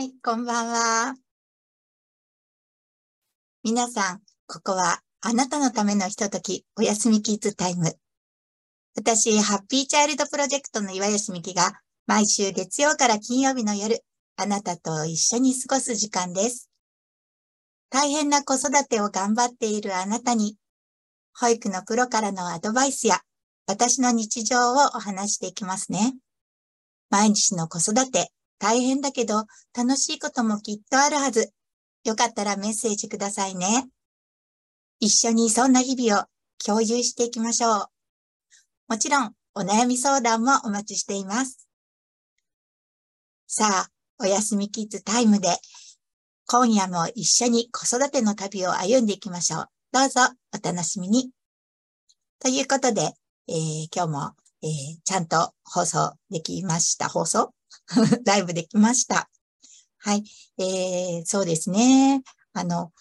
[0.00, 1.14] はい、こんばんは。
[3.62, 7.98] 皆さん、ここはあなたのためのひととき、おやすみキッズタイム。
[8.96, 14.02] 私、ハッピーチャイルドプロジェクトの岩吉美希が、毎週月曜から金曜日の夜、
[14.36, 16.70] あなたと一緒に過ごす時間です。
[17.90, 20.56] 大変な子育てを頑張っているあなたに、
[21.38, 23.20] 保育のプロからのアドバイスや、
[23.66, 26.14] 私の日常をお話していきますね。
[27.10, 29.46] 毎日の子育て、大変だけど
[29.76, 31.52] 楽しいこともきっとあるはず。
[32.04, 33.88] よかったらメッセージくださいね。
[35.00, 36.24] 一緒にそんな日々を
[36.64, 37.86] 共有していきましょう。
[38.88, 41.66] もちろん、お悩み相談もお待ちしています。
[43.46, 43.88] さあ、
[44.18, 45.48] おやすみキッズタイムで、
[46.46, 49.66] 今夜も一緒に子育ての旅を歩んでいきましょう。
[49.92, 50.20] どうぞ
[50.54, 51.30] お楽しみに。
[52.38, 53.14] ということで、
[53.48, 54.70] えー、今日も、えー、
[55.04, 57.08] ちゃんと放送できました。
[57.08, 57.54] 放送？
[58.24, 59.28] ライブできました。
[59.98, 60.24] はい。
[60.58, 62.22] えー、そうですね。
[62.52, 62.92] あの、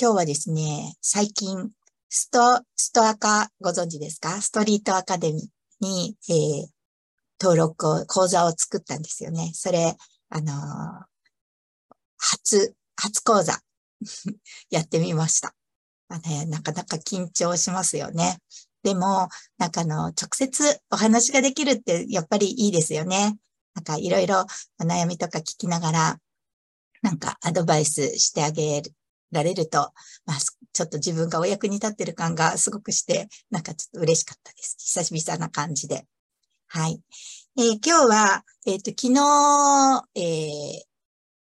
[0.00, 1.70] 今日はですね、最近、
[2.08, 4.40] スト、ストアカご存知ですか？
[4.40, 6.68] ストリートアカデミーに、えー、
[7.40, 9.52] 登録を、講座を作ったんですよね。
[9.54, 9.96] それ、
[10.28, 11.04] あのー、
[12.18, 13.60] 初、初講座
[14.70, 15.54] やってみました。
[16.08, 18.38] あね、なかなか緊張しますよね。
[18.82, 19.28] でも、
[19.58, 23.38] なんかあの、直接お話ができるってやっぱりいいですよね。
[23.74, 24.46] なんかいろいろ
[24.80, 26.18] お悩みとか聞きながら、
[27.02, 28.82] なんかアドバイスしてあげ
[29.32, 29.92] られると、
[30.26, 30.38] まあ、
[30.72, 34.76] ちょっと自分がお役に立ってる感がすごくして、なんかちょっと嬉しかったです。
[34.78, 36.06] 久々な感じで。
[36.68, 37.00] はい。
[37.58, 40.82] えー、今日は、えっ、ー、と、昨日、え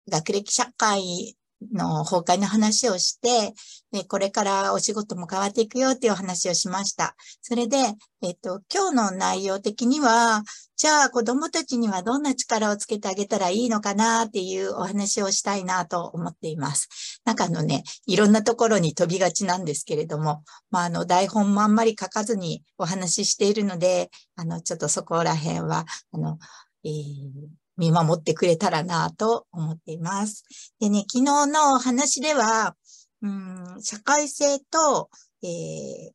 [0.07, 1.36] ー、学歴社会
[1.73, 3.53] の崩壊の話をして、
[3.91, 7.15] で、これからお仕事も変わっていくよっていうお話をしました。
[7.41, 7.77] それで、
[8.21, 10.43] えっと、今日の内容的には、
[10.75, 17.21] じゃあ子供たちにはどんな力をつけてあげたらいいのかなっていうお話をしたいなと思っています。
[17.25, 26.37] なんかあのね、いろんなところに飛びがちなんですけれども、まあ、あの、台本もあんまり書かずにお話ししているので、あの、ちょっとそこら辺は、あの、
[26.83, 30.43] えー見守ってくれたらなと思っています。
[30.79, 32.75] でね、昨日の話では、
[33.21, 35.09] うん、社会性と、
[35.43, 36.11] えー、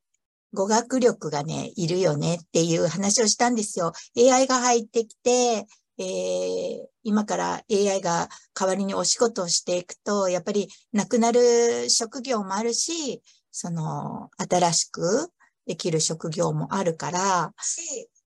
[0.54, 3.92] 語学力がね、いるよねっていう話をしたんですよ。
[4.16, 5.66] AI が入ってきて、
[5.98, 15.30] えー、今から AI が代わりにお仕事をしていくと、やっぱりなくなる職業もあるし、その、新しく
[15.66, 17.52] できる職業もあるから、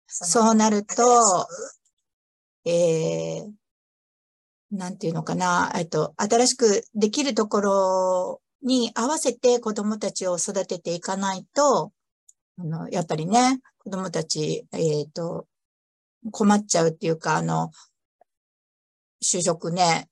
[0.06, 1.47] そうなると、
[2.64, 3.52] えー、
[4.70, 11.92] なんていうのかな、えっと、新しくできるところに合わせて子供たちを育てていかないと、
[12.58, 15.47] あの、やっぱりね、子供たち、えっ、ー、と、
[16.30, 17.70] 困っちゃうっていうか、あの、
[19.22, 20.08] 就職ね、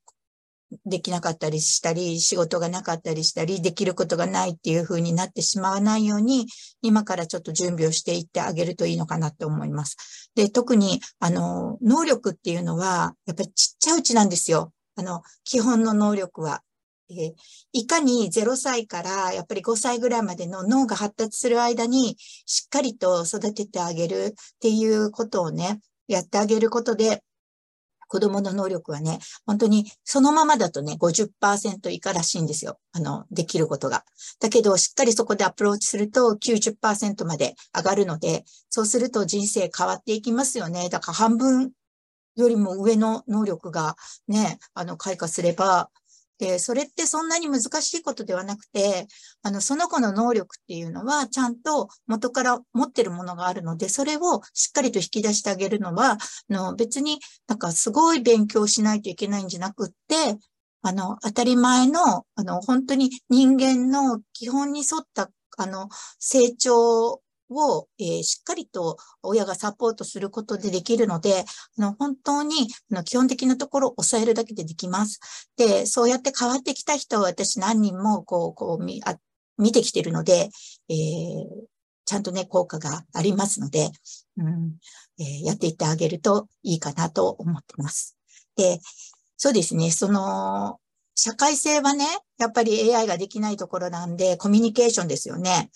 [0.86, 6.46] できなかったりしたり、仕事がなかったりしたり、できることがないっていう風になってしまわないように、
[6.80, 10.30] 今からちょっと準備をしていってあげるといいのかなって思います。
[10.34, 14.72] で、特に、あの、能力っていうのは、やっぱりちっちゃいうちなんですよ。
[14.96, 16.62] あの、基本の能力は。
[17.10, 17.34] え
[17.72, 22.16] いかに0歳からやっぱり5歳ぐらいまでの脳が発達する間に
[22.46, 27.22] しっかりと育ててあげるっていうことをね、やってあげることで、
[28.12, 32.78] 子供の能力はね、本当にそのままだとね、50%以下らしいんですよ。
[32.92, 34.04] あの、できることが。
[34.38, 40.90] だけど、しっかりそこでアプローチすると90%まで上がるので、そうすると人生変わっていきますよね。
[40.90, 41.72] だから半分
[42.36, 43.96] よりも上の能力が
[44.28, 45.88] ね、あの、開花すれば、
[46.42, 49.06] で、それってそんなに難しいことではなくて、
[49.42, 60.36] あの、その子の能力っていうのは、ちゃんと元から持ってるものがあるので、それをしっかりと引き出してあげるのは、あの、別になんかすごい勉強しないといけないんじゃなくって、
[60.82, 67.22] あの、当たり前の、あの、本当に人間の基本に沿った、あの、成長
[67.54, 71.44] を、えー、しっかりと親がサポートすることでできるので、
[71.78, 75.20] あの本当にあの基本的なところを抑えるだけでできます。
[75.56, 79.16] で、そうやって変わってきた人は私何人もこう、こう見あ
[79.58, 80.50] 見てきてるので、
[80.88, 81.46] えー、
[82.04, 83.90] ちゃんとね、効果がありますので、
[84.36, 84.76] うん
[85.18, 88.16] えー、やっていってあげるといいかなと思ってます。
[88.56, 88.80] で、
[89.36, 90.78] そうですね、その、
[91.14, 92.06] 社会性はね、
[92.38, 95.70] やっぱり AI ができないところなんで、コミュニケーションですよね。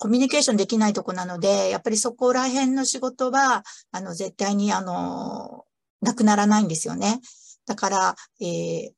[0.00, 3.62] コミュニケーションできないとこなので、やっぱりそこら辺の仕事は、
[3.92, 5.66] あの、絶対に、あの、
[6.00, 7.20] なくならないんですよね。
[7.66, 8.90] だから、えー、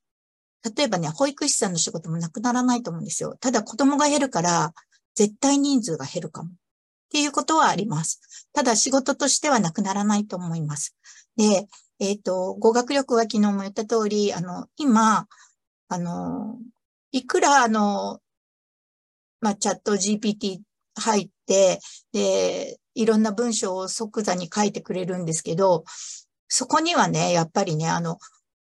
[0.76, 3.36] 例えばね、保育士さんの仕事もなくならないと思うんですよ。
[3.40, 4.74] ただ子供が減るから、
[5.16, 6.50] 絶対人数が減るかも。
[6.50, 6.52] っ
[7.10, 8.20] ていうことはあります。
[8.52, 10.94] ただ仕事としてはなくならないと思います。
[11.36, 11.66] で、
[11.98, 15.26] えっ、ー、と、語学力は昨日も言った通り、あの、今、
[15.88, 16.58] あの、
[17.10, 18.20] いくら、あの、
[19.40, 20.60] まあ、チャット GPT
[20.94, 21.80] 入って、
[22.12, 25.84] で、いろんな文章を即座に書いてくれるんですけど、
[26.48, 28.18] そこにはね、やっぱりね、あの、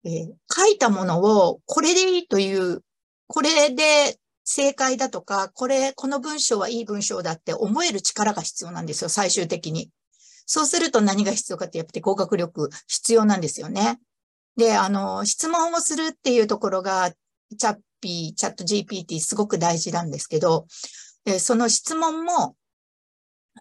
[0.05, 2.83] えー、書いたものをこれでいいという、
[3.27, 9.91] これで正解だとか、これ、この文章はいい文章だって思える力が必要なんですよ、最終的に。
[10.47, 14.01] そうすると何が必要かって、やっぱり合格力必要なんですよね。
[14.57, 17.13] で、あの、質問をするっていうところが、
[17.59, 20.67] チャッピー、チャット GPT すごく大事なんですけど、
[21.39, 22.57] その質問も、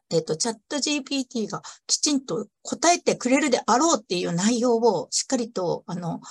[0.10, 6.22] えっ、と、チャット GPT がきちんと答えてくれるであろうっていう内容をしっかりと、あの、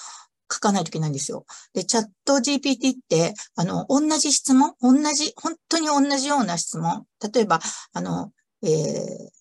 [0.51, 1.45] 書かないといけないんですよ。
[1.75, 7.05] で、チャット GPT って、あの、同じ質問同じ、本当に同じような質問。
[7.35, 7.61] 例えば、
[7.93, 8.33] あの、
[8.63, 9.37] えー、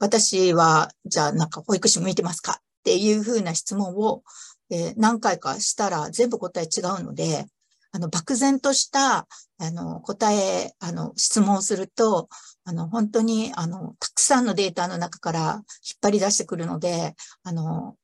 [0.00, 4.22] 私は、じゃあ、なんか保育士向いてますかっていうふうな質問を、
[4.70, 7.46] えー、何回かしたら全部答え違うので、
[7.92, 9.26] あの、漠然とした、
[9.58, 12.28] あの、答え、あの、質問をすると、
[12.64, 15.62] あの、本当に、あの、たくさんのデータの中から引っ
[16.02, 17.96] 張り出してくるので、あの、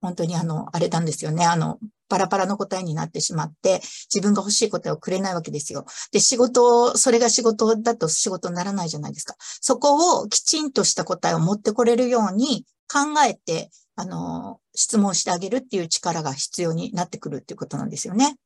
[0.00, 1.44] 本当にあの、あれなんですよね。
[1.44, 1.78] あの、
[2.08, 3.80] パラパラの答えになってしまって、
[4.12, 5.84] 自分が欲しい答えをくれないわけですよ。
[6.12, 9.34] で、仕事を、それが仕事だと仕事にならないじゃないですか。
[9.38, 18.36] そこをきちんとした答えを持ってこれるように考えて、あの、質問してあげるっていう力が必要になってくるっていうことなんですよね。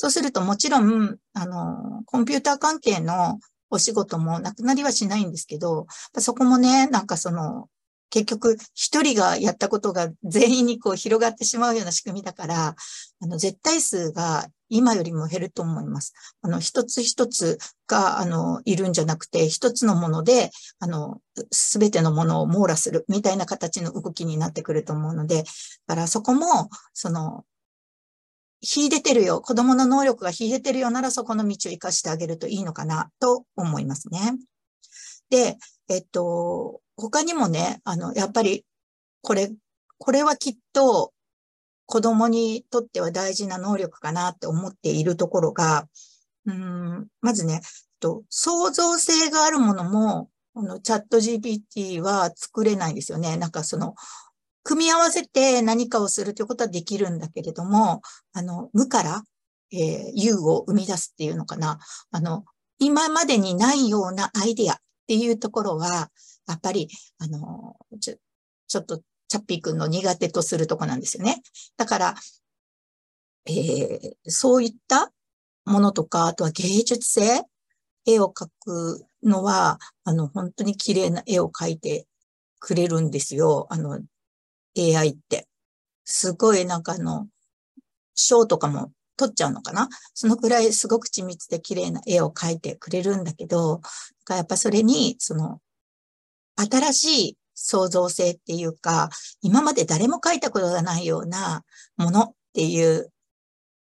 [0.00, 7.66] そうするともちろん、あの、コンピューター関係のお仕事もなくなりはしないんですけど、そこもね、なんかその、
[8.10, 12.76] 結局、一人がやったことが全員にこう広がってしまうような仕組みだから、
[13.20, 16.14] あの、絶対数が今よりも減ると思います。
[16.42, 17.58] あの、一つ一つ
[17.88, 21.20] が、あの、いるんじゃなくて、一つのもので、あの、
[21.50, 25.42] すべてのものを網羅するみたいな形の動きになってくると思うので、
[25.88, 27.44] だからそこも、その、
[28.62, 34.36] 秀でてるよ、子供の能力が秀でてるよならそこの道を活かしてあげるといいのかなと思いますね。
[35.30, 35.56] で、
[35.88, 38.64] えっと、他にもね、あの、やっぱり、
[39.22, 39.52] これ、
[39.98, 41.12] これはきっと
[41.86, 45.88] 子供にとっては大事な能力かなって思っているところが、
[46.46, 47.60] うん、まずね、
[48.00, 53.36] と創造性があるものも、このチャット GPT は作れないんですよね。
[53.36, 53.94] なんかその、
[54.68, 58.02] 組み合わせて何かをするということはできるんだけれども、
[58.34, 59.22] あの、無から、
[59.72, 61.78] えー、有を生み出すっていうのかな。
[62.10, 62.44] あの、
[62.78, 64.76] 今までにないようなアイディアっ
[65.06, 66.10] ていうところは、
[66.46, 68.16] やっぱり、あの、ちょ、
[68.66, 71.42] ちょっと、チャッピー君の苦手とするとこなんですよね。
[71.78, 72.14] だから、
[73.46, 75.10] えー、そういった
[75.64, 77.42] ものとか、あとは芸術性、
[78.04, 82.06] 絵を描くのは、あの、本当に綺麗な絵を描いて
[82.58, 83.66] くれるんですよ。
[83.70, 83.98] あの、
[84.78, 85.46] AI って。
[86.04, 87.26] すごいなんかあの、
[88.14, 89.88] 賞とかも撮っちゃうのかな？
[90.14, 93.80] そのくらいすごく緻密で綺麗な絵を描いてくれるんだけど、
[94.30, 95.60] やっぱそれに、その、
[96.56, 99.10] 新しい創造性っていうか、
[99.42, 101.64] 今まで誰も描いたことがないような
[101.96, 103.12] ものっていう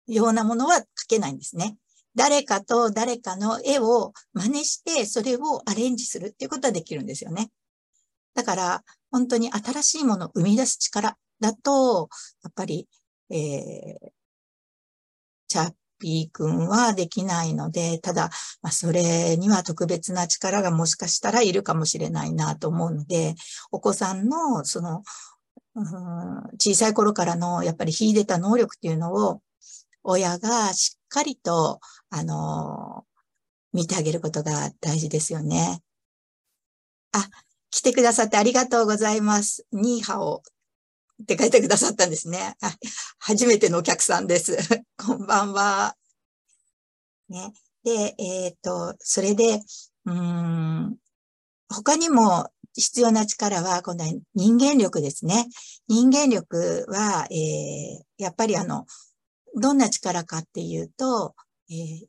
[0.06, 1.76] ようなものは描けないんですね。
[2.14, 7.50] 誰かと誰かの絵を真似して、それをアレンジするっていうことはできるんですよね。
[8.34, 12.08] だから、本当に新しいものを生み出す力だと、
[12.42, 12.88] やっぱり、
[13.30, 14.10] えー、
[15.48, 23.34] チャッピー君はできないので、ただ、まあ、それには特別な力がもしかしたらいるかもしれないなと思うので、
[23.70, 25.02] お子さんの、その、
[25.76, 25.84] うん、
[26.58, 29.40] 小さい頃からの、やっぱり秀でた能力っていうのを、
[30.02, 33.04] 親がしっかりと、あの、
[33.72, 35.82] 見てあげることが大事ですよね。
[37.12, 37.28] あ、
[37.74, 39.66] 来てくださってありがとうございます。
[39.72, 40.44] ニーハオ
[41.24, 42.54] って書いてくださったんですね。
[43.18, 44.56] 初めてのお客さんです。
[44.96, 45.96] こんばんは。
[47.28, 47.52] ね。
[47.82, 49.60] で、えっ、ー、と、それで、
[50.04, 50.96] うん、
[51.68, 55.48] 他にも必要な力は、今度は人間力ですね。
[55.88, 58.86] 人間力は、えー、やっぱりあの、
[59.60, 61.34] どんな力かっていうと、
[61.68, 62.06] えー、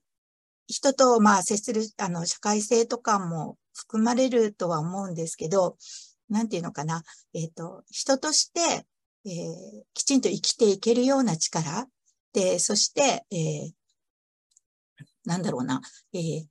[0.68, 5.78] 人とまあ接する、あの、社会性とかも含まれるとは思うんですけど、
[6.30, 7.04] なんていうのかな。
[7.34, 8.86] えっ、ー、と、人として、
[9.26, 11.88] えー、きちんと生きていけるような力。
[12.34, 13.72] で、そして、えー、
[15.26, 15.82] なんだろうな、
[16.14, 16.46] えー、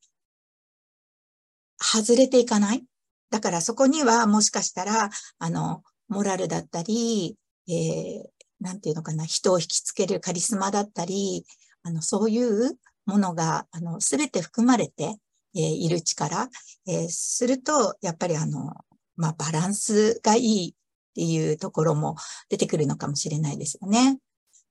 [1.78, 2.84] 外れていかない。
[3.30, 7.36] だからそこにはもしかしたら、あの、モラルだったり、
[7.68, 8.22] えー、
[8.60, 11.44] なんていうのかな、人を引きつけるカリスマだったり、
[11.82, 15.16] あの、そういうものが、あの、すべて含まれて、
[15.54, 16.48] えー、いる力、
[16.86, 18.72] えー、すると、やっぱりあの、
[19.16, 20.74] まあ、バランスがいいっ
[21.14, 22.16] ていうところも
[22.48, 24.18] 出てくるのかもしれないですよね。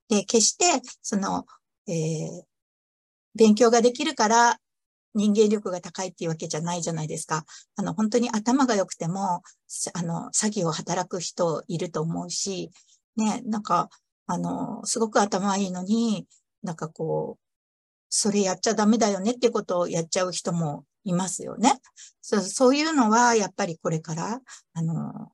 [0.10, 0.66] で、決して、
[1.02, 1.46] その、
[1.88, 2.44] えー、
[3.36, 4.58] 勉強ができるから
[5.16, 7.46] 人間力が高いっていうわけじゃないじゃないですか。
[7.76, 9.44] あの、本当に頭が良くても、
[9.94, 12.72] あの、詐欺を働く人いると思うし、
[13.16, 13.90] ね、なんか、
[14.26, 16.28] あの、すごく頭いいのに、
[16.64, 17.43] なんかこう、
[18.16, 21.82] それやっちゃダメだよねってことをやっちゃう人もいますよね。
[22.22, 24.40] そうそういうのは、やっぱりこれから、
[24.74, 25.32] あの、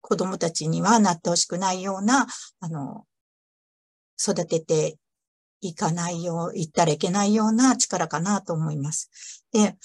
[0.00, 2.28] 子供たちにはなってほしくないような、
[2.60, 3.04] あの、
[4.16, 4.96] 育てて
[5.60, 9.10] いかないよう、言ったらいけないような力かなと思います。
[9.50, 9.76] で、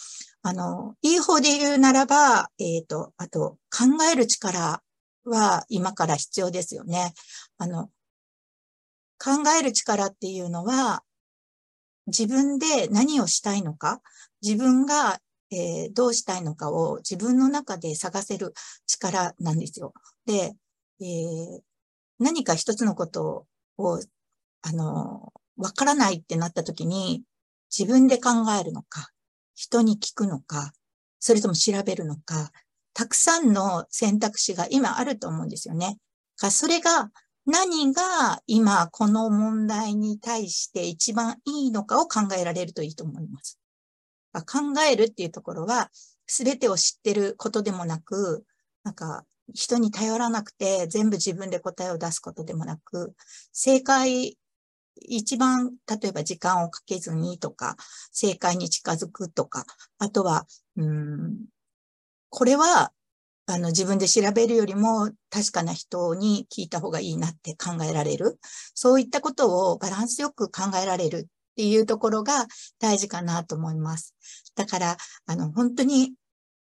[0.44, 4.84] あの、いい方で言うならば、えっ、ー、と、あと、考える力
[5.26, 7.16] は今から必要ですよね。
[7.58, 7.90] あの、
[9.18, 11.04] 考える力っていうのは、
[12.08, 14.02] 自分で何をしたいのか、
[14.42, 15.20] 自分が、
[15.52, 18.54] えー、どうしたいのかを自分の中で探せる
[18.88, 19.94] 力なんですよ。
[20.26, 20.54] で、
[21.00, 21.62] えー、
[22.20, 24.00] 何か一つのことを、
[24.62, 27.24] あの、わからないってなった時に、
[27.76, 28.30] 自分で考
[28.60, 29.10] えるのか、
[29.56, 30.74] 人に聞くのか、
[31.20, 32.52] それとも調べるのか、
[32.94, 35.98] たくさんの選択肢が今あると思うんですよね。
[36.36, 37.12] それが
[37.46, 43.60] 何が今この問題に対して一番いいのかを考えられるといいと思います。
[44.34, 45.92] 考えるっていうところは
[46.28, 48.46] 全てを知ってることでもなく、
[48.84, 53.14] なんか人に頼らなくて全部自分で答えを出すことでもなく、
[53.52, 54.38] 正解
[55.02, 57.76] 一番、例えば時間をかけずにとか、
[58.12, 59.66] 正解に近づくとか、
[60.00, 60.46] あとは、
[60.78, 61.46] うん、
[62.30, 62.92] これは、
[63.46, 68.40] あの、自分で調べるよりも確かな人に聞いた方がいいなって考えられる。
[68.74, 72.48] そういったことをバランスよく考えられるっていうところが
[72.80, 74.16] 大事かなと思います。
[74.56, 76.14] だから、あの、本当に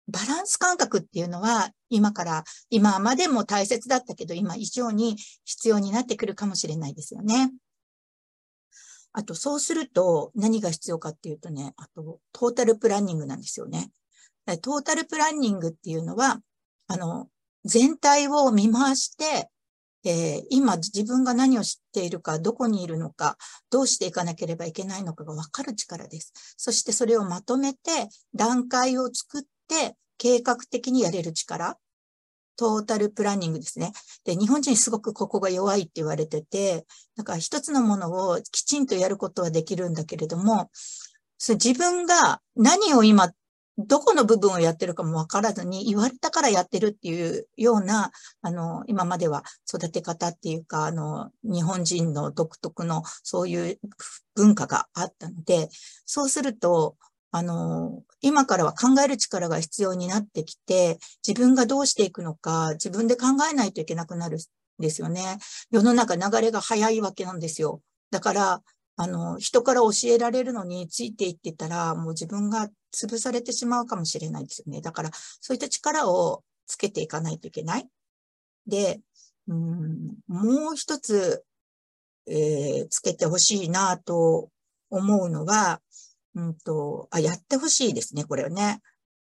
[0.09, 7.53] バランス感覚っていうのは今から、今までも大切だったけど、今以上に必要になってくるかもしれないですよね。
[9.13, 13.91] あと、そうすると何が必要かっていうとね、あと、トータルプランニングなんですよね。
[14.63, 16.41] トータルプランニングっていうのは、
[16.89, 17.29] あの、
[17.65, 19.51] 全体を見回して、
[20.05, 23.37] えー、今自分が何を知っているか、どこにいるのか、
[23.71, 26.33] どうしていかなければいけないのかがわかる力です。
[26.57, 31.79] そしてそれをまとめて、段階を作って、計画的にやれる力。
[32.57, 33.93] トータルプランニングですね。
[34.25, 40.71] で、日本人すごくここが弱いって言われてて、だから一つのものをきちんとやることはできるんだけれども、
[41.39, 43.31] そ自分が何を今、
[43.79, 48.11] どこの部分をやってるかもわからずに言われたからやってるっていうような、
[48.43, 53.79] あの、今までは育て方っていうか、あの、日本人の独特のそういう
[54.35, 55.69] 文化があったので、
[56.07, 56.97] そうすると、
[57.31, 64.41] あの、今からは考える力が必要になってきて、自分がどうしていくのか、自分で考えないといけなくなるん
[64.83, 65.39] ですよね。
[65.71, 67.81] 世の中流れが早いわけなんですよ。
[68.11, 68.63] だから、
[69.01, 74.81] あの、人から教えられるのについていってたら、もう自分が潰されてしまうかもしれないですよね。
[74.81, 77.89] だから、そういった力をつけていかないといけない。
[78.67, 79.01] で、
[79.47, 81.45] うん、もう一つ、
[82.27, 84.51] えー、つけてほしいなと
[84.91, 85.81] 思うのは、
[86.35, 88.83] うんと、あ、やってほしいですね、これはね。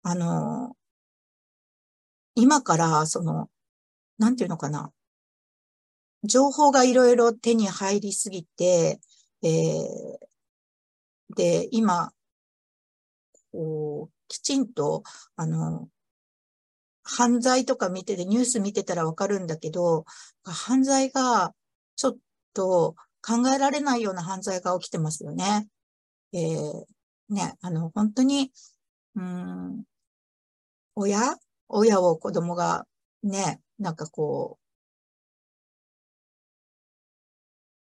[0.03, 0.75] あの、
[2.35, 3.51] 今から、その、
[4.17, 4.93] なんていうのかな。
[6.25, 8.99] 情報がいろいろ手に入りすぎて、
[9.42, 12.12] えー、で、今、
[13.52, 15.02] こう、きちんと、
[15.37, 15.88] あの、
[17.02, 20.04] 犯罪とか見てて、ニュース見てたらわかるんだけど、
[20.45, 21.54] 犯罪が
[21.97, 22.16] ちょっ
[22.54, 25.68] と考えられないような犯罪が起きてますよね。
[26.33, 26.85] えー、
[27.30, 28.52] ね、あの、本当に、
[29.14, 29.85] うん、
[30.95, 31.37] 親？
[31.71, 32.87] 親を子供が
[33.23, 34.68] ね、なんかこう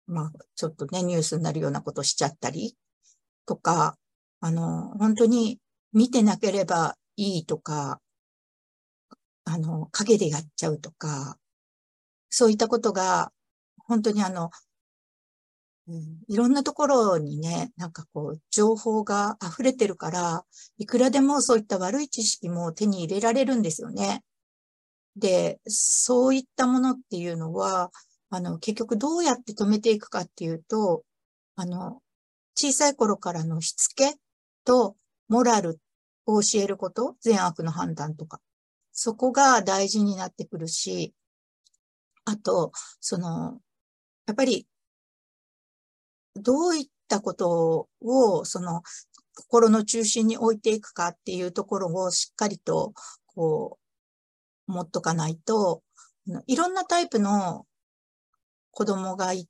[0.06, 2.76] まあ、ちょっとね、ニュースになるようなことしちゃったり
[3.46, 3.96] とか、
[4.40, 5.58] あの、本当に
[5.92, 8.00] 見てなければいいとか、
[9.44, 11.38] あの、影でやっちゃうとか、
[12.30, 13.32] そういったことが、
[13.86, 14.50] 本当にあの、
[15.86, 20.44] うん、いろんなところにね、なんかこう、情報が溢れてるから、
[20.78, 24.24] いくらでもそういった悪い知識も手に入れられるんですよね。
[25.16, 27.90] で、そういったものっていうのは、
[28.36, 31.04] あの、結局どうやって止めていくかっていうと、
[31.56, 32.02] あの、
[32.56, 34.14] 小さい頃からのしつけ
[34.64, 34.96] と
[35.28, 35.80] モラル
[36.26, 38.40] を教えること、善悪の判断とか、
[38.92, 41.14] そこが大事になってくるし、
[42.24, 43.60] あと、その、
[44.26, 44.66] やっぱり
[46.34, 48.82] どういったことを、その、
[49.36, 52.94] 心の中心に置いていくかっていうところをしっかりと、
[53.26, 53.78] こ
[54.68, 55.82] う、持っとかないと、
[56.46, 57.66] いろんなタイプの
[58.74, 59.48] 子供がい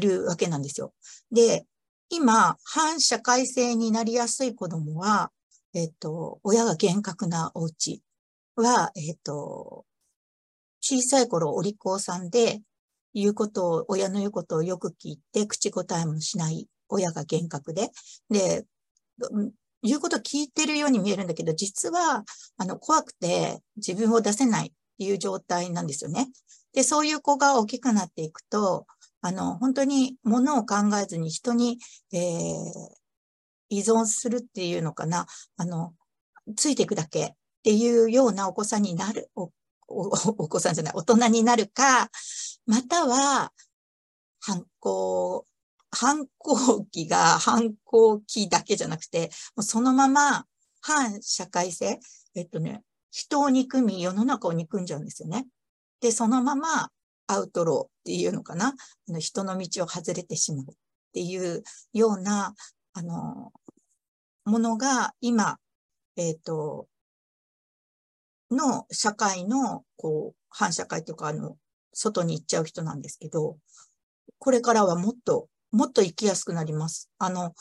[0.00, 0.92] るわけなんですよ。
[1.32, 1.66] で、
[2.08, 5.32] 今、反社会性になりやすい子供は、
[5.74, 8.02] えっと、親が厳格なお家
[8.54, 9.84] は、えっと、
[10.80, 12.60] 小さい頃お利口さんで、
[13.12, 17.90] 言うことを、親の言うことをよく聞いて、口答えもしない親が厳格で、
[18.30, 18.66] で、
[19.82, 22.24] 言うこと聞いてるように見えるんだけど、実は、
[22.58, 26.28] あの、怖くて自分を出せないっていう状態なんですよね。
[26.72, 28.86] で、そういう子が大きくなっていくと、
[29.20, 31.78] あの、本当に物を考えずに人に、
[32.12, 32.20] えー、
[33.68, 35.26] 依存するっていうのかな、
[35.56, 35.94] あの、
[36.56, 39.50] ついていくだけっていうようなお子さんになる、お
[39.88, 40.08] お
[40.44, 42.10] お子さんじゃない、大人になるか、
[42.64, 43.52] または、
[44.40, 45.46] 反抗、
[45.90, 50.46] 反抗期が反抗期だけじゃなくて、もうそのまま
[50.80, 51.98] 反社会性、
[52.34, 52.82] えっとね、
[53.16, 55.46] 人を憎み、世の中を憎んじゃうんですよね。
[56.02, 56.90] で、そのまま
[57.26, 58.74] アウトローっていうのかな、
[59.08, 60.74] あの人の道を外れてしまうっ
[61.14, 61.62] ていう
[61.94, 62.54] ような、
[62.92, 63.54] あの、
[64.44, 65.56] ものが今、
[66.16, 66.88] えっ、ー、と、
[68.50, 71.56] の社会の、こう、反社会とか、あの、
[71.94, 73.56] 外に行っちゃう人なんですけど、
[74.38, 77.08] これからはもっと、もっと生きやすくなります。
[77.16, 77.54] あの、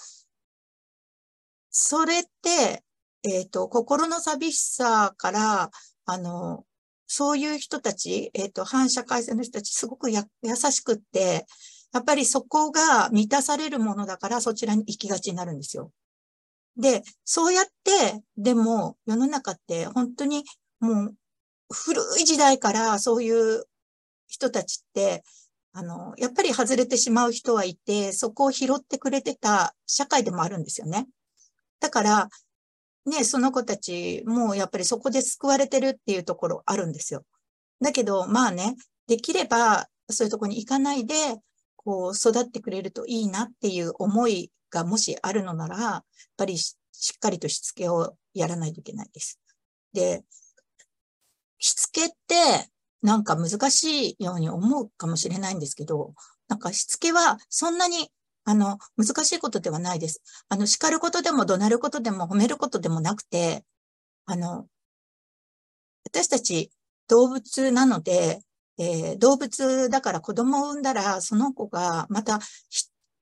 [1.70, 2.85] それって、
[3.26, 5.72] えっ、ー、と、心の寂しさから、
[6.06, 6.64] あの、
[7.08, 11.46] そういう人たち、えっ、ー、と、反社会性の人たち、すごくや優しくって、
[11.92, 15.92] やっぱりそこが満たされるものだから、そちらに行きがちになるんですよ。
[16.78, 20.44] で、そうやって、でも、世の中って本当に
[20.80, 21.16] もう、
[21.74, 23.64] 古い時代からそういう
[24.28, 25.24] 人たちって、
[25.74, 31.08] あの、やっぱり外れてしまう人はいて、そこを拾ってくれてた社会でもあるんですよね。
[31.80, 32.30] だから、
[33.06, 37.24] ね、その子たちもやっぱりそこで救われてるっていうところあるんですよ。
[37.82, 38.76] だけど、まあね、
[39.08, 41.16] できればそういうとこに行かないで、
[41.76, 46.04] こう育ってくれるといいなっていう思いがもしあるのなら、やっ
[46.36, 46.76] ぱりし
[47.16, 49.40] っかりとしつけをやらないといけないです。
[49.94, 50.24] で、
[51.60, 52.70] しつけって
[53.02, 56.14] なんか難しいように思うかもしれないんですけど、
[56.48, 58.10] なんかしつけはそんなに
[58.46, 60.22] あの、難しいことではないです。
[60.50, 63.66] あの、叱ることでも怒鳴ることでも褒めることでもなくて、
[64.26, 64.68] あの、
[66.06, 66.72] 私たち
[67.08, 68.42] 動物なので、
[68.78, 72.40] えー、動物だから子供を産んだら、その子がまた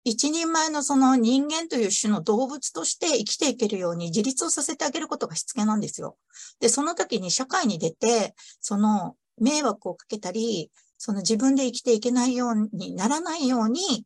[0.04, 6.18] 一人前のその人間という種の動物として生きていけるように自立をさせてあげることがしつけなんですよ。
[6.60, 14.06] で、その時に社会に出て、その迷惑をかけたり、その自分で生きていけないようにならないように、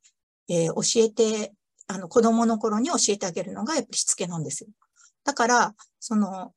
[0.50, 1.54] えー、教えて、
[1.88, 4.70] あの、子供の頃に教えてあげるのがやっぱりしつけなんですよ。
[5.24, 6.54] だから、その、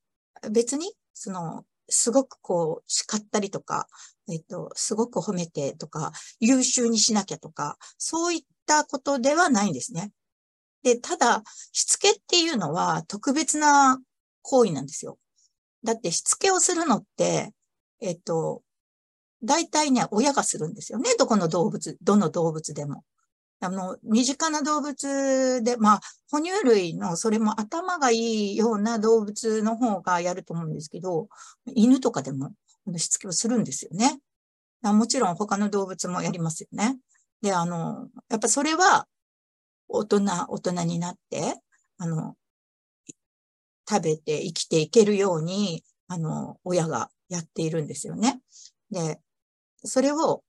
[0.51, 3.89] 別に、その、すごくこう、叱ったりとか、
[4.29, 10.13] えっと、すごく褒めてとか、優秀にしなきゃとか、そういったことではないんですね。
[10.83, 14.01] で、ただ、しつけっていうのは特別な
[14.43, 15.19] 行為なんですよ。
[15.85, 17.53] だって、しつけをするのって、
[18.01, 18.63] えっと、
[19.43, 21.11] 大体ね、親がするんですよね。
[21.19, 23.05] どこの動物、どの動物でも。
[23.63, 28.17] あの、身近な動物で、まあ、哺乳類の、それも頭がい
[28.55, 31.29] いような動物の方がやると思うんですけど、
[31.75, 32.53] 犬とかでも
[32.97, 34.19] しつけをするんですよね。
[34.83, 36.99] もちろん他の動物もやりますよね。
[37.43, 39.07] で、あの、やっぱそれは、
[39.89, 41.57] 大人、大人になって、
[41.99, 42.37] あの、
[43.89, 48.41] 食べて生きていけるように、あの、親がやっているんですよね。
[48.91, 49.21] で、
[49.85, 50.43] それを、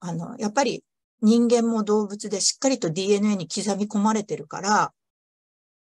[0.00, 0.84] あの、やっぱり
[1.22, 4.92] 人間も動物でしっかりと DNA に刻み込まれてるから、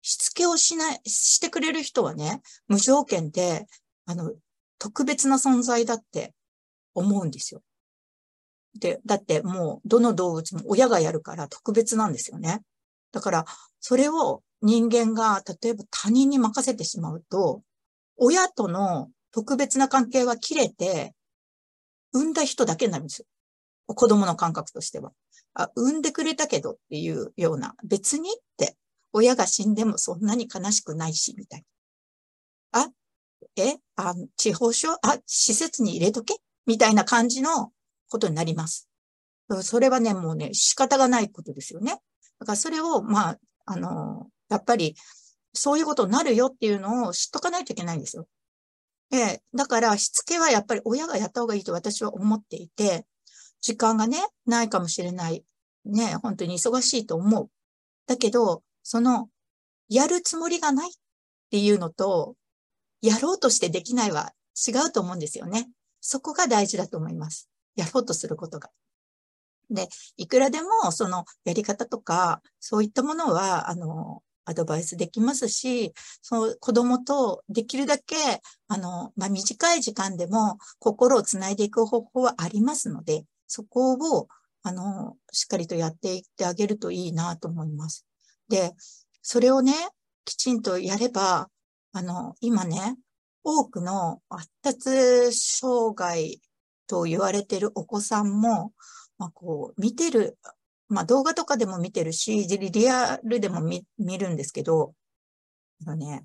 [0.03, 3.67] しつけをしない、してくれる人はね、無条件で、
[4.07, 4.33] あの、
[4.79, 6.35] 特別な存在だって
[6.95, 7.63] 思うんですよ。
[8.79, 12.63] で、だってもうどの動物も親がやるから特別なんですよね。
[13.13, 13.45] だから、
[13.81, 17.63] それを人間が例えば他人に任せてしまうと、
[18.17, 21.15] 親との特別な関係は切れて、
[22.13, 23.27] 産んだ人だけになるんですよ。
[23.95, 25.13] 子供の感覚としては。
[25.55, 28.77] あ、産んでくれたけどっていうような、別にって、
[29.13, 31.65] 親が死んでもそんなに悲しくないし、みたい
[32.73, 32.83] な。
[32.83, 32.91] あ、
[33.57, 36.35] え、あ地方症あ、施設に入れとけ？
[36.67, 37.73] みたいな感じの
[38.11, 38.89] ことになります。
[39.63, 42.01] それはね、もうね、仕方がないことですよね。
[42.39, 44.95] だからそれを、まあ、あの、やっぱり、
[45.55, 48.29] そういうことになるよっていうのを知っとかないといけないんですよ。
[49.11, 53.07] で、だから、しつけはやっぱり親がやった方がいいと私は思っていて、
[53.61, 55.45] 時間がね、ないかもしれない。
[55.85, 57.51] ね、本当に忙しいと思う。
[58.07, 59.29] だけど、その、
[59.89, 60.93] やるつもりがないっ
[61.51, 62.37] ていうのと、
[63.01, 64.33] やろうとしてできないは
[64.67, 65.69] 違うと思うんですよね。
[66.01, 67.49] そこが大事だと思います。
[67.77, 68.71] やろうとすることが。
[69.71, 75.93] で、いくらでもそのやり方とか、そういったものは、あの、アドバイスできますし、
[76.23, 78.17] その子供とできるだけ、
[78.69, 84.29] あの、まあ、短い時間でも心をつないでいく方法はありますので、そこを、
[84.63, 88.07] あの、しっかりとやっていってあげるといいなと思います。
[88.49, 88.75] で、
[89.23, 89.73] それをね、
[90.25, 91.51] きちんとやれば、
[91.93, 92.97] あの、今ね、
[93.43, 96.41] 多くの発達障害
[96.87, 98.73] と言われてるお子さんも、
[99.17, 100.39] まあ、こう、見てる、
[100.89, 103.85] まあ、動画とかでも見てるし、リアルでも見
[104.19, 104.95] るんですけど、
[105.87, 106.25] あのね、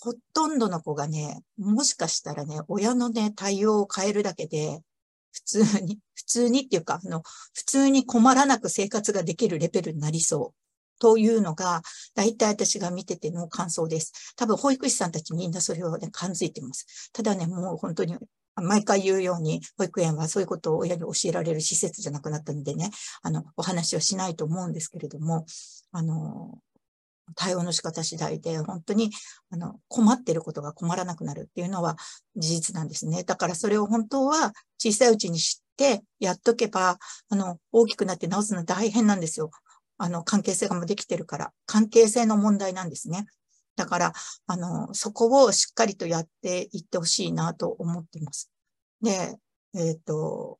[0.00, 4.82] ほとんどの子がね、もしかしたらね、親のね、対応を変えるだけで、
[5.34, 10.64] 普通に、普通にっていうか、あの、普通に困らなく生活ができるレベルになりそう。
[11.00, 11.82] というのが、
[12.14, 14.34] 大体私が見てての感想です。
[14.36, 17.10] 多分保育士さんたちみんなそれをね、感づいてます。
[17.12, 18.16] ただね、もう本当に
[18.56, 22.90] 毎回言うように、保育園はそういうことを親に教えられる施設じゃなくなったのでね、
[23.22, 25.44] あの、お話はしないと思うんですけれども、
[25.90, 26.58] あの、
[27.36, 29.10] 対応の仕方次第で、本当に、
[29.50, 31.96] あの、困ってることが困らなくなるっていうのは
[32.36, 33.24] 事実なんですね。
[33.24, 39.50] だからそれを本当は小さいうちに知ってやっとけば、あの、大きくなって直すの大変なんですよ。
[39.96, 43.26] あの、関係性がもうできてるから、関係性の問題なんですね。
[43.76, 44.12] だから、
[44.46, 48.50] あの、そこをしっかりとやっていってほしいなと思っています。
[49.02, 49.36] で、
[49.74, 50.58] えっ、ー、と、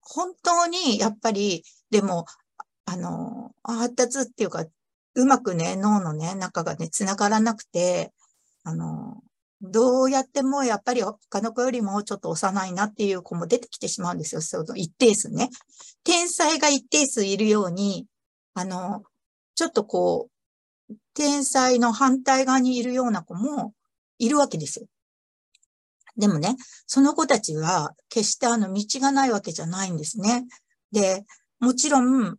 [0.00, 2.26] 本当にやっぱり、でも、
[2.84, 4.64] あの、発達っていうか、
[5.16, 8.12] うまくね、脳のね、中がね、繋がらなくて、
[8.64, 9.22] あの、
[9.62, 14.42] どうやってもやっぱり他の子よりもちょっと幼いなっていう子も出てきてしまうんですよ。
[14.42, 15.48] その一定数ね。
[16.04, 18.06] 天才が一定数いるように、
[18.52, 19.04] あの、
[19.54, 20.28] ちょっとこ
[20.90, 23.72] う、天才の反対側にいるような子も
[24.18, 24.86] いるわけですよ。
[26.18, 30.46] でもね、その子たちは決してあの道がないわけじゃないんですね。
[30.92, 31.24] で、
[31.58, 32.36] もちろん、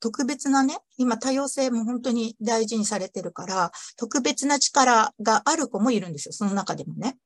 [0.00, 6.32] 特別なね、今多様性も本当に大事にされてるから、特別な力がある子もいるんですよ。
[6.32, 7.16] その中でもね。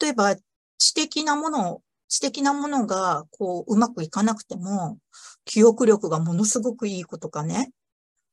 [0.00, 0.36] 例えば、
[0.78, 4.98] 知的なものを、知的なものが、こう、うまくいかなくても、
[5.44, 7.70] 記憶力がものすごくいい子とかね。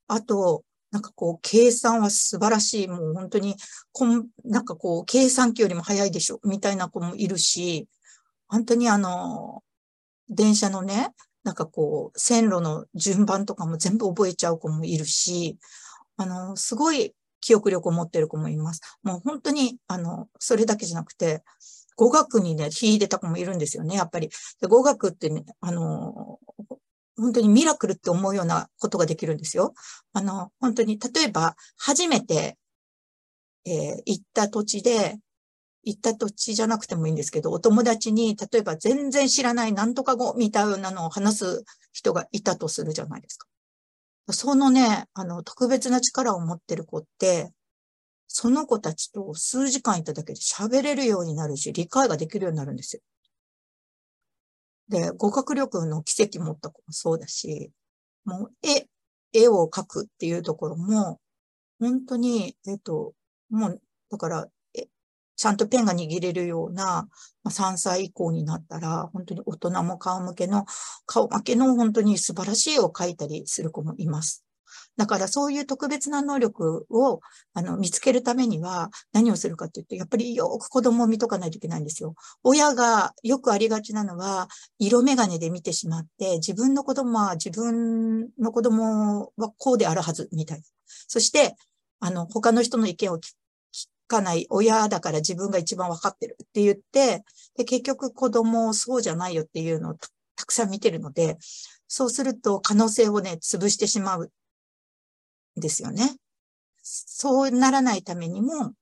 [0.08, 2.88] あと、なんかこう、計算は素晴らしい。
[2.88, 3.56] もう本当に、
[3.92, 7.88] こん、なんかこう、計算機よりも早いでしょ、みたいな子もいるし、
[8.48, 9.64] 本当にあの、
[10.30, 11.14] 電車のね、
[11.48, 15.58] なんかこう、線路の順番とかも全部覚えちゃう子もいるし、
[16.18, 18.82] あの、すごい記憶力を持ってる子もいます。
[19.02, 21.46] もう本当に、あの、それだけじゃなくて、
[21.96, 24.30] 語学にね、秀でた子もいるんですよね、やっぱり。
[24.60, 26.38] で語学ってね、あの、
[27.16, 29.74] 本当にミラクルって思うようなことができるんですよ。
[30.12, 32.58] あの、本当に、例えば、初めて、
[33.64, 35.18] えー、行った土地で、
[35.88, 43.48] 行った土地じゃなくてもいいんですけど、お友達に、例えば全然知らない何とか語みたいなのを話す人がいたとするじゃないですか。
[44.32, 47.54] そのね、あの、特別な力を持ってる子って、
[48.28, 53.02] その子たちと数時間いただけで喋れるようになるし、理解ができるようになるんですよ。
[54.90, 57.72] で、語学力の奇跡持った子もそうだし、
[58.26, 58.88] もう絵、
[59.32, 61.22] 絵を描くっていうところも、
[61.80, 63.14] 本当に、えっと、
[63.50, 64.48] もう、だから、
[65.38, 67.08] ちゃんとペンが握れるような、
[67.44, 70.66] まあ、3歳以降になったら、本当に大人も顔向けの、
[71.06, 74.44] 顔負けの本当に素晴らしい絵を描いたりする子もいます。
[74.98, 77.22] だからそういう特別な能力を
[77.54, 82.16] あの見つけるためには何をするかっていうと、やっぱりよく子供を見とかないといけないんですよ。
[82.44, 84.48] 親がよくありがちなのは、
[84.80, 90.64] 色眼鏡で見てしまって、自分の子供は自分の子供はこうであるはず、みたいな。
[91.08, 91.56] そして、
[92.00, 93.36] あの、他の人の意見を聞く
[94.08, 97.24] かない親だから自分が一番わかってるって言って、
[97.58, 99.96] で結局子供をそうじゃないよっていうのを
[100.36, 101.38] たくさん見てるので、
[101.88, 104.30] そうすると可能性をね、潰してしまうん
[105.60, 106.18] ですよね。
[106.82, 108.74] そうならないためにも、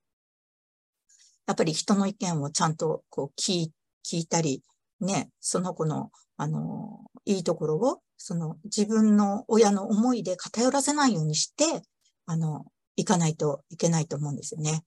[1.48, 3.70] やっぱり人の意見をちゃんとこう聞
[4.06, 4.62] 聞いたり、
[5.02, 11.82] ね、その子の、あの、いいところを、その自分の親の思いで偏らせないようにして、
[12.28, 14.84] あの、行かないといけないと思うんですよね。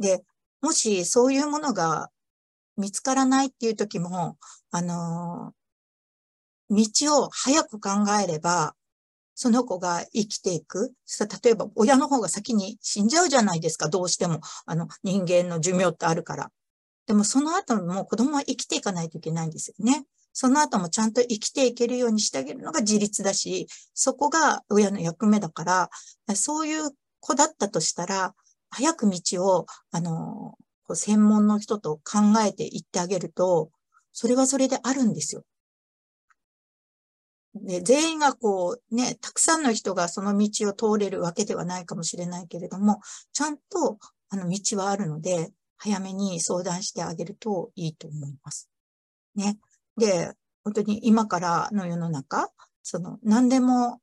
[0.00, 0.24] で、
[0.60, 2.10] もしそういうものが
[2.76, 4.38] 見つからないっていう時も、
[4.72, 5.52] あの、
[6.70, 6.84] 道
[7.24, 7.90] を早く考
[8.22, 8.74] えれば、
[9.34, 10.92] その子が生きていく。
[11.42, 13.88] 例えば、親の方が先に死んじゃうじゃないですか。
[13.88, 14.40] どうしても。
[14.66, 16.50] あの、人間の寿命ってあるから。
[17.06, 20.04] でも、その後も子供は生きていかないといけないんですよね。
[20.32, 25.90] その後もちゃんと生きていけるようにしてあげるのが自立だし、そこが親の役目だから、
[26.36, 28.34] そういう子だったとしたら、
[28.70, 33.70] 早く道を、あの、こう専門の人と考えていってあげると、
[34.12, 35.44] それはそれであるんですよ。
[37.54, 43.00] で、全員がこうね、たくさんの人がその道を通れるわけではないかもしれないけれども、
[43.32, 48.68] ちゃんとあの道はあるので、早めに相談してあげるといいと思います。
[49.34, 49.58] ね。
[49.96, 52.50] で、本当に今からの世の中、
[52.82, 54.00] その何でも、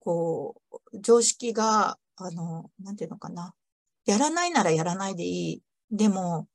[0.00, 0.60] こ
[0.92, 3.54] う、常識が、あの、なんていうのかな。
[4.10, 5.62] やらないならやらないでいい。
[5.92, 6.48] でも、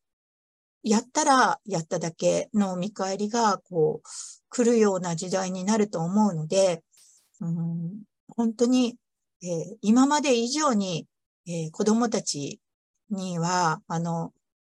[0.83, 4.07] やったらやっただけの見返りが、こう、
[4.49, 6.83] 来るような時代になると思うので、
[7.39, 8.97] うん、本当に、
[9.41, 11.07] えー、今まで以上に、
[11.47, 12.59] えー、子供たち
[13.09, 14.33] には、あの、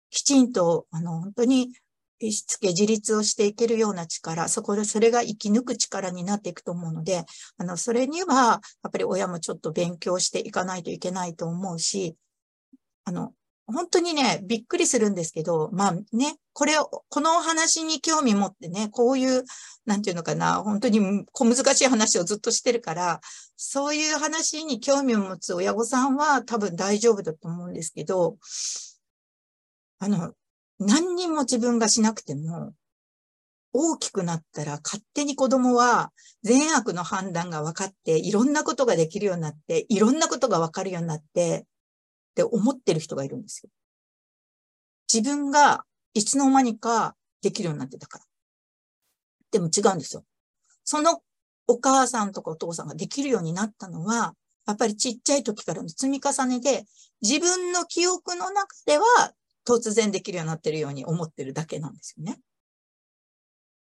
[0.09, 1.73] きちんと、あの、本当に、
[2.21, 7.25] しつけ自立をしていけるような力、そこでそれが生き抜く力になっていくと思うので、
[7.57, 12.17] あの、それには、やっぱり親もちょっと勉強していかないといけないと思うし、
[13.09, 13.33] あの、
[13.65, 19.43] 本当にね、びっくりするんですけど、まあね、これを、このお話に興味持ってね、こういう、
[19.85, 23.19] なんていうのかな、本当に小難しい話をずっとしてるから、
[23.57, 28.37] そういう話に興味を持つ親御さんは多分大丈夫だと思うんですけど、
[29.97, 30.33] あの、
[30.79, 32.73] 何にも自分がしなくても、
[33.73, 36.11] 大きくなったら勝手に子供は
[36.43, 41.65] 善悪の判断が分かって、いろんなことができるようになって、いろんなことが分かるようになって、
[42.31, 43.69] って思ってる人がいるんですよ。
[45.11, 48.25] 自分がいつの間にかできるようになってたから。
[49.51, 50.23] でも違うんですよ。
[50.83, 51.21] その
[51.67, 56.85] お母さんとかお父さんができるようになったのは、やっぱりちっちゃい時からの積み重ねで、
[57.21, 59.33] 自分の記憶の中では
[59.67, 62.39] 突然できるようになってるように思ってるだけなんですよね。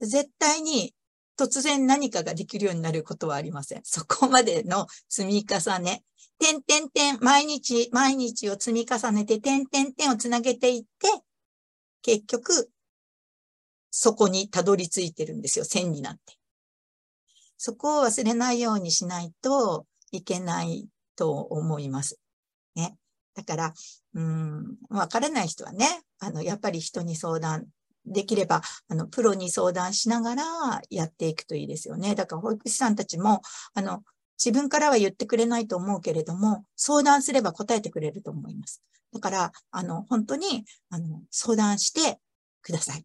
[0.00, 0.94] 絶対に
[1.40, 3.80] 突然何かができるようになることはありません。
[3.82, 6.04] そこまでの積み重ね。
[6.38, 11.08] 点点点、毎日、毎日を積み重ねて、点点点をつなげていって、
[12.02, 12.70] 結局、
[13.90, 16.36] そこにたどり着いてるんですよ、線になって。
[17.56, 22.20] そこを忘れないようにしないといけないと思います。
[22.74, 22.96] ね。
[23.34, 23.74] だから、
[24.14, 27.66] うん、わからない人はね、あの、やっぱり人に相談
[28.06, 30.44] できれば、あの、プロに相談しながら
[30.90, 32.14] やっていくといいですよね。
[32.14, 33.42] だから保育士さんたちも、
[33.74, 34.02] あの、
[34.42, 38.82] 自分からは言ってくれないと思うけれども、相談すれば答えてくれると思います。
[39.12, 42.18] だから、あの、本当に、あの、相談して
[42.62, 43.04] ください。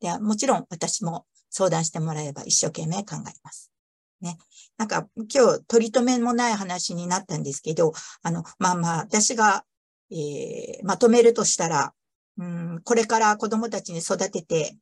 [0.00, 3.72] で、もちろん私も相談してもらえば一生懸命考えます。
[4.20, 4.38] ね。
[4.76, 9.64] なんか、今日、取り留めもない話になったんですけど、あの、まあまあ、私が、
[10.10, 11.94] えー、まとめるとしたら、
[12.38, 14.76] うん、これから子供たちに育てて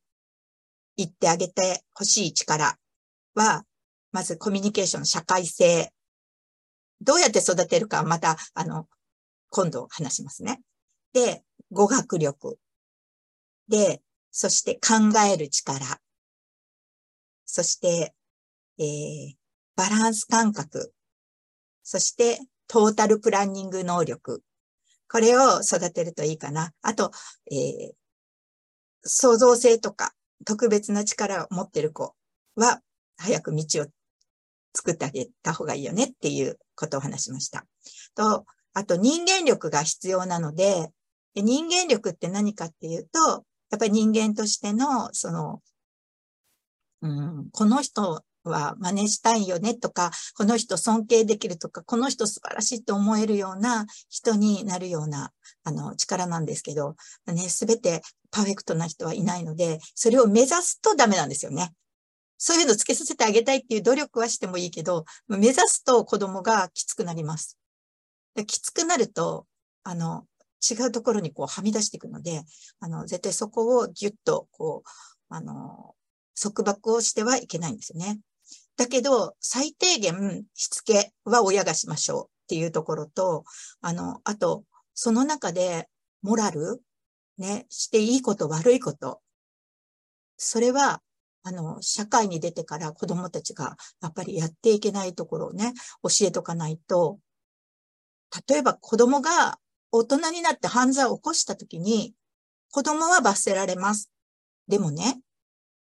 [0.97, 2.77] いってあげてほしい力
[3.33, 3.65] は、
[4.11, 5.91] まずコミュニケーション、社会性。
[7.01, 8.87] どうやって育てるかはまた、あの、
[9.49, 10.61] 今度話しますね。
[11.13, 12.57] で、語学力。
[13.67, 15.99] で、そして考える力。
[17.45, 18.13] そして、
[18.79, 19.35] えー、
[19.75, 20.93] バランス感覚。
[21.83, 24.43] そして、トータルプランニング能力。
[25.09, 26.71] これを育てるといいかな。
[26.81, 27.11] あと、
[27.51, 27.91] えー、
[29.03, 30.13] 創造性とか
[30.45, 32.15] 特別な力を持ってる子
[32.55, 32.81] は、
[33.17, 33.85] 早く道を
[34.75, 37.65] 作ってあげた方がいいよねっていうことを話しました。
[38.15, 40.89] と、あと人間力が必要なので、
[41.35, 45.61] 人間力って何かっていうと、やっぱり人間としての、その、
[47.01, 55.31] うん、この人は真似したいよねとか、この人尊敬できるとか、この人素晴らしいと思えるような人になるような、
[55.63, 56.95] あの、力なんですけど、
[57.27, 61.73] ね、すべてパーフェクトな人はいないので、それを目指すとダメなんですよね。
[62.37, 67.57] そういうのつけさせてあげたいっていう努力はしてもいいけど、目指すと子供がきつくなります。
[68.35, 69.47] できつくなると、
[69.83, 70.25] あの、
[70.69, 72.43] 違うところにこうはみ出していくので、
[72.79, 74.89] あの、絶対そこをぎゅっと、こう、
[75.29, 75.95] あの、
[76.39, 78.19] 束縛をしてはいけないんですよね。
[78.77, 83.45] だけど、最低限しつけは親がしましょうっていうところと、
[83.81, 85.89] あの、あと、その中で
[86.21, 86.81] モラル、
[87.37, 89.21] ね、していいこと悪いこと、
[90.37, 91.01] それは
[91.47, 97.19] あの、社会に出てから子供たちがやっぱりやっていけないところをね、教えとかないと、
[98.49, 99.59] 例えば子供が
[99.91, 102.15] 大人になって犯罪を起こしたときに、
[102.71, 104.09] 子供は罰せられます。
[104.67, 105.21] でもね、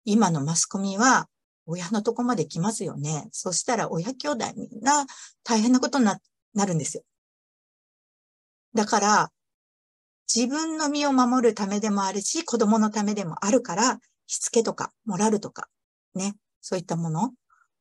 [0.05, 1.27] 今のマスコミは
[1.69, 3.29] 親のとこまで来ますよね。
[3.31, 5.05] そしたら親兄弟みんな
[5.43, 6.19] 大変なことにな
[6.65, 7.03] るんですよ。
[8.73, 9.31] だから、
[10.33, 15.69] 自分の身を守るためでもあるし、子供のためでもあるから、しつけとか、モラルとか、
[16.15, 17.33] ね、そういったもの、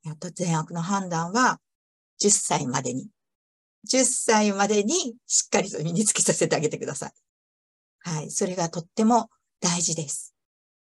[0.02, 1.60] やっと善悪の判断は
[2.22, 3.08] 10歳までに、
[3.90, 7.12] 10歳までにしっかりと身につけさせてあげてください。
[8.00, 8.30] はい。
[8.30, 10.34] それがとっても大事です。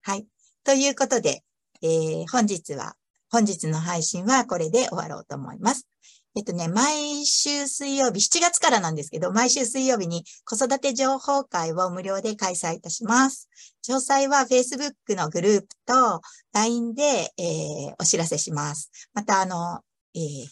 [0.04, 0.25] はい。
[0.63, 1.43] ということで、
[1.81, 2.95] えー、本日は、
[3.29, 5.87] 本日の配信はこれで終わろうと思います。
[6.33, 13.49] えっとね、毎週水曜日、7月からなんですけど、毎週水曜日に子育て情報会を無料で開催いたします。
[13.85, 16.21] 詳細は Facebook のグループと
[16.53, 18.91] LINE で、えー、お知らせします。
[19.13, 19.81] また、あの、
[20.15, 20.47] えー、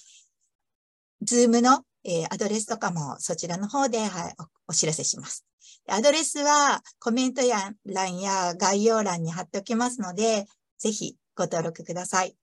[1.26, 4.36] Zoom の、えー、アドレスとかもそちらの方で、はい、
[4.68, 5.46] お知らせします。
[5.88, 10.46] アドレスはコメントや欄や概要欄に貼っておきますので、
[10.80, 12.36] ぜひご登録ください。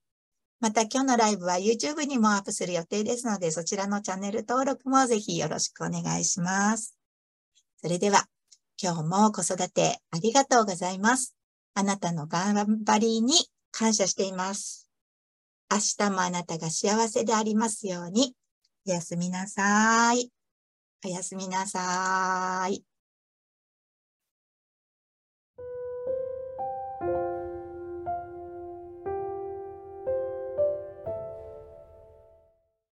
[0.59, 6.97] また今日のライブは YouTube にもアップする予定ですので、そちらのチャンネル登録もぜひよろしくお願いします。
[7.81, 8.27] それでは、
[8.81, 11.35] 今日も子育てありがとうございます。
[11.75, 13.33] あなたの頑張りに
[13.71, 14.89] 感謝しています。
[15.69, 18.33] 明日もあなたが幸せでありますように。
[18.87, 20.31] おやすみなさい。
[21.05, 22.96] おやすみなさい。